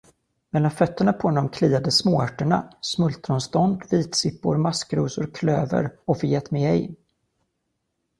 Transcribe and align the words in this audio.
Mellan 0.51 0.71
fötterna 0.71 1.13
på 1.13 1.27
honom 1.27 1.49
kilade 1.51 1.91
småörterna: 1.91 2.71
smultronstånd, 2.81 3.83
vitsippor, 3.91 4.57
maskrosor, 4.57 5.31
klöver 5.33 5.97
och 6.05 6.19
förgätmigej. 6.19 6.95